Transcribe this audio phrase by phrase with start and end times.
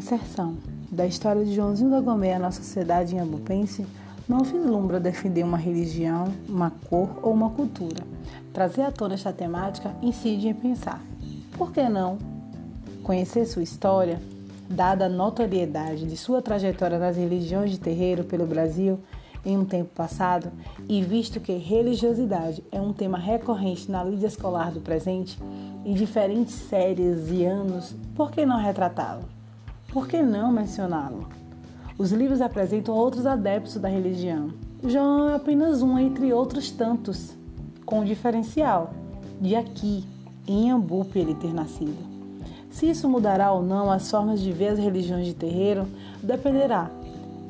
[0.00, 0.56] inserção
[0.90, 3.86] da história de Joãozinho da Gomeia na sociedade ambupense
[4.26, 8.02] não vislumbra defender uma religião, uma cor ou uma cultura.
[8.50, 11.02] Trazer à tona esta temática incide em pensar:
[11.52, 12.16] por que não
[13.02, 14.22] conhecer sua história,
[14.70, 18.98] dada a notoriedade de sua trajetória nas religiões de terreiro pelo Brasil
[19.44, 20.50] em um tempo passado,
[20.88, 25.38] e visto que religiosidade é um tema recorrente na lida escolar do presente,
[25.84, 29.39] em diferentes séries e anos, por que não retratá-lo?
[29.90, 31.26] Por que não mencioná-lo?
[31.98, 34.50] Os livros apresentam outros adeptos da religião.
[34.84, 37.36] João é apenas um entre outros tantos,
[37.84, 38.94] com um diferencial
[39.40, 40.04] de aqui,
[40.46, 41.98] em Ambupe, ele ter nascido.
[42.70, 45.88] Se isso mudará ou não as formas de ver as religiões de terreiro
[46.22, 46.88] dependerá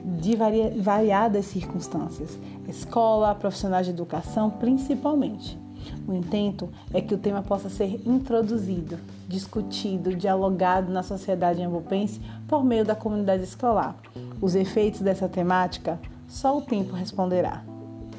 [0.02, 0.35] de
[0.80, 5.59] variadas circunstâncias, escola, profissionais de educação, principalmente.
[6.06, 12.65] O intento é que o tema possa ser introduzido, discutido, dialogado na sociedade ambupense por
[12.65, 13.96] meio da comunidade escolar.
[14.40, 17.62] Os efeitos dessa temática só o tempo responderá.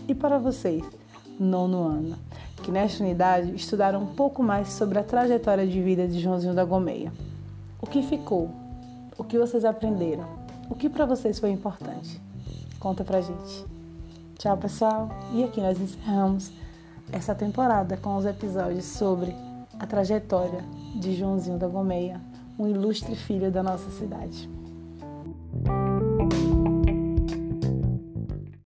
[0.07, 0.83] E para vocês,
[1.39, 2.17] nono ano,
[2.63, 6.63] que nesta unidade estudaram um pouco mais sobre a trajetória de vida de Joãozinho da
[6.63, 7.11] Gomeia.
[7.81, 8.49] O que ficou?
[9.17, 10.25] O que vocês aprenderam?
[10.69, 12.21] O que para vocês foi importante?
[12.79, 13.65] Conta pra gente.
[14.37, 15.09] Tchau, pessoal.
[15.33, 16.51] E aqui nós encerramos
[17.11, 19.35] essa temporada com os episódios sobre
[19.79, 20.63] a trajetória
[20.95, 22.21] de Joãozinho da Gomeia,
[22.57, 24.49] um ilustre filho da nossa cidade.